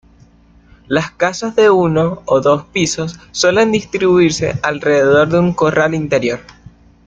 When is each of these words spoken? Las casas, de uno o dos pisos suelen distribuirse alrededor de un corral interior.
Las 0.87 1.11
casas, 1.11 1.55
de 1.55 1.69
uno 1.69 2.23
o 2.25 2.41
dos 2.41 2.63
pisos 2.73 3.19
suelen 3.31 3.71
distribuirse 3.71 4.59
alrededor 4.63 5.29
de 5.29 5.37
un 5.37 5.53
corral 5.53 5.93
interior. 5.93 6.39